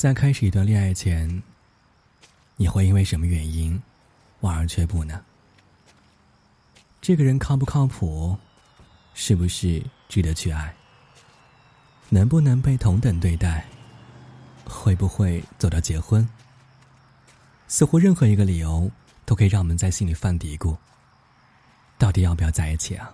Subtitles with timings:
[0.00, 1.42] 在开始一段恋爱前，
[2.56, 3.82] 你会因为什么原因
[4.40, 5.22] 望而却步呢？
[7.02, 8.34] 这个人靠不靠谱？
[9.12, 10.74] 是不是值得去爱？
[12.08, 13.66] 能不能被同等对待？
[14.64, 16.26] 会不会走到结婚？
[17.68, 18.90] 似乎任何一个理由
[19.26, 20.78] 都可以让我们在心里犯嘀咕：
[21.98, 23.12] 到底要不要在一起啊？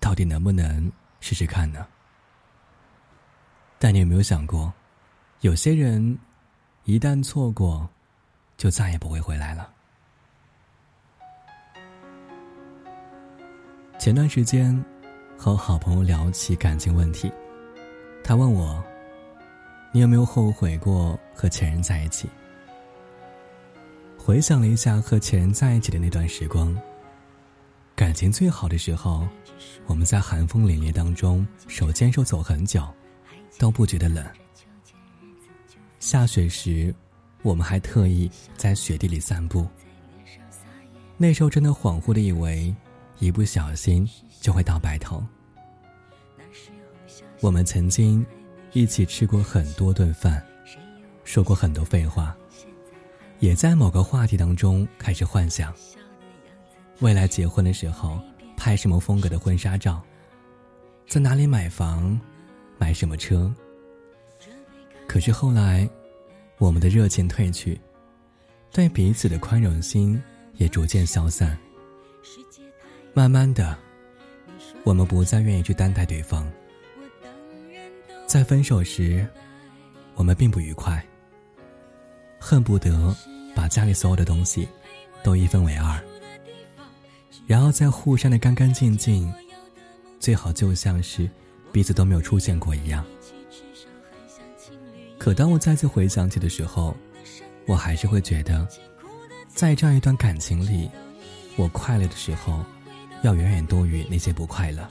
[0.00, 1.86] 到底能不能试试看呢？
[3.78, 4.74] 但你有没有想过，
[5.40, 6.18] 有些人
[6.84, 7.88] 一旦错过，
[8.58, 9.70] 就再也不会回来了。
[13.98, 14.78] 前段时间
[15.38, 17.32] 和好朋友聊起感情问题，
[18.22, 18.84] 他问我
[19.92, 22.28] ：“你有没有后悔过和前任在一起？”
[24.18, 26.78] 回想了一下和前任在一起的那段时光，
[27.96, 29.26] 感情最好的时候，
[29.86, 32.86] 我们在寒风凛冽当中手牵手走很久，
[33.58, 34.22] 都不觉得冷。
[36.00, 36.92] 下雪时，
[37.42, 39.68] 我们还特意在雪地里散步。
[41.18, 42.74] 那时候真的恍惚的以为，
[43.18, 44.08] 一不小心
[44.40, 45.22] 就会到白头。
[47.40, 48.24] 我们曾经
[48.72, 50.42] 一起吃过很多顿饭，
[51.22, 52.34] 说过很多废话。
[53.38, 55.72] 也在某个话题当中开始幻想，
[57.00, 58.18] 未来结婚的时候
[58.56, 60.02] 拍什么风格的婚纱照，
[61.06, 62.18] 在哪里买房，
[62.78, 63.54] 买什么车。
[65.10, 65.90] 可是后来，
[66.58, 67.76] 我们的热情褪去，
[68.70, 70.22] 对彼此的宽容心
[70.54, 71.58] 也逐渐消散。
[73.12, 73.76] 慢慢的，
[74.84, 76.48] 我们不再愿意去担待对方。
[78.24, 79.26] 在分手时，
[80.14, 81.04] 我们并不愉快。
[82.38, 83.12] 恨不得
[83.52, 84.68] 把家里所有的东西
[85.24, 86.00] 都一分为二，
[87.48, 89.34] 然后再互删的干干净净，
[90.20, 91.28] 最好就像是
[91.72, 93.04] 彼此都没有出现过一样。
[95.20, 96.96] 可当我再次回想起的时候，
[97.66, 98.66] 我还是会觉得，
[99.48, 100.90] 在这样一段感情里，
[101.56, 102.64] 我快乐的时候，
[103.20, 104.88] 要远远多于那些不快乐。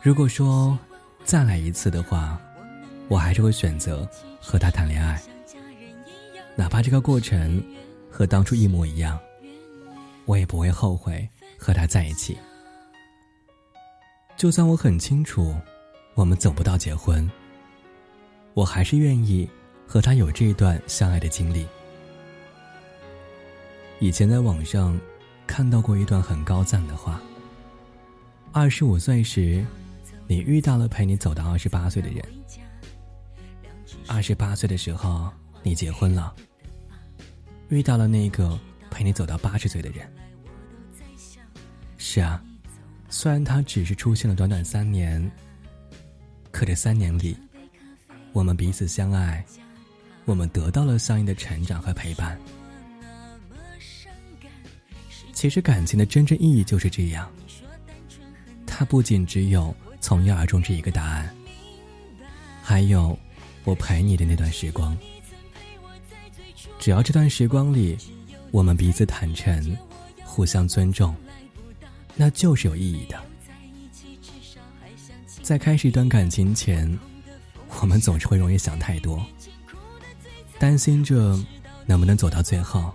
[0.00, 0.78] 如果说
[1.24, 2.40] 再来一次的话，
[3.08, 4.08] 我还是会选择
[4.40, 5.22] 和他谈恋爱。
[6.56, 7.62] 哪怕这个过程
[8.10, 9.18] 和当初一模一样，
[10.24, 12.38] 我也不会后悔和他在一起。
[14.38, 15.54] 就算我很清楚
[16.14, 17.30] 我们走不到结婚，
[18.54, 19.48] 我还是愿意
[19.86, 21.66] 和他有这段相爱的经历。
[24.00, 24.98] 以前在网上
[25.46, 27.20] 看到过一段很高赞的话：
[28.52, 29.64] 二十五岁时，
[30.26, 32.22] 你遇到了陪你走到二十八岁的人；
[34.06, 35.30] 二十八岁的时候。
[35.66, 36.34] 你结婚了，
[37.70, 38.60] 遇到了那个
[38.90, 40.06] 陪你走到八十岁的人。
[41.96, 42.44] 是啊，
[43.08, 45.32] 虽然他只是出现了短短三年，
[46.50, 47.34] 可这三年里，
[48.34, 49.42] 我们彼此相爱，
[50.24, 52.38] 我们得到了相应的成长和陪伴。
[55.32, 57.30] 其实感情的真正意义就是这样，
[58.66, 61.32] 它不仅只有从一而终这一个答案，
[62.60, 63.16] 还有
[63.62, 64.96] 我陪你的那段时光。
[66.80, 67.96] 只要这段时光里，
[68.50, 69.76] 我们彼此坦诚，
[70.24, 71.14] 互相尊重，
[72.16, 73.16] 那就是有意义的。
[75.40, 76.98] 在开始一段感情前，
[77.80, 79.24] 我们总是会容易想太多，
[80.58, 81.38] 担心着
[81.84, 82.90] 能不能走到最后，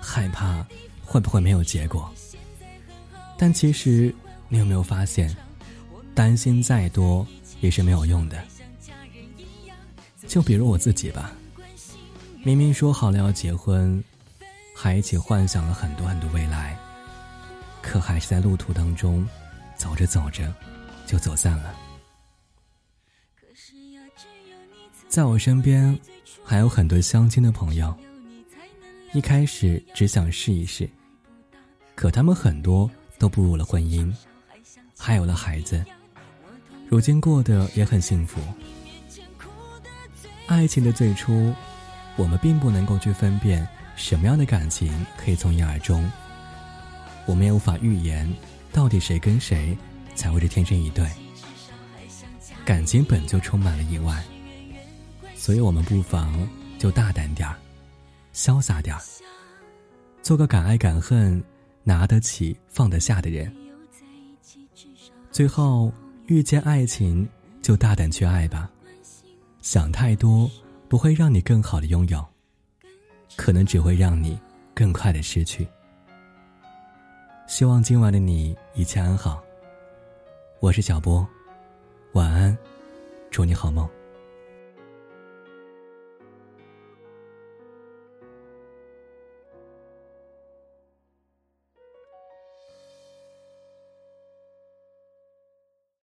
[0.00, 0.64] 害怕
[1.04, 2.08] 会不会没有结果。
[3.36, 4.14] 但其实，
[4.48, 5.34] 你有没有发现，
[6.14, 7.26] 担心再多
[7.60, 8.40] 也是没有用的。
[10.28, 11.32] 就比如我自己吧。
[12.44, 14.02] 明明说好了要结婚，
[14.76, 16.78] 还一起幻想了很多很多未来，
[17.82, 19.26] 可还是在路途当中，
[19.76, 20.54] 走着走着，
[21.06, 21.74] 就走散了。
[25.10, 25.98] 在我身边，
[26.44, 27.92] 还有很多相亲的朋友，
[29.12, 30.88] 一开始只想试一试，
[31.96, 34.10] 可他们很多都步入了婚姻，
[34.96, 35.84] 还有了孩子，
[36.88, 38.40] 如今过得也很幸福。
[40.46, 41.52] 爱情的最初。
[42.16, 43.66] 我们并不能够去分辨
[43.96, 46.10] 什么样的感情可以从一而终，
[47.24, 48.30] 我们也无法预言
[48.72, 49.78] 到底谁跟谁
[50.14, 51.08] 才会是天生一对。
[52.62, 54.22] 感情本就充满了意外，
[55.40, 56.46] 所以我们不妨
[56.78, 57.56] 就大胆点儿，
[58.34, 59.00] 潇洒点儿，
[60.20, 61.42] 做个敢爱敢恨、
[61.82, 63.50] 拿得起放得下的人。
[65.30, 65.90] 最后
[66.26, 67.26] 遇见爱情，
[67.62, 68.70] 就大胆去爱吧，
[69.62, 70.48] 想太多。
[70.90, 72.22] 不会让你更好的拥有，
[73.36, 74.38] 可能只会让你
[74.74, 75.66] 更快的失去。
[77.46, 79.42] 希望今晚的你一切安好。
[80.58, 81.26] 我是小波，
[82.12, 82.58] 晚安，
[83.30, 83.88] 祝你好梦。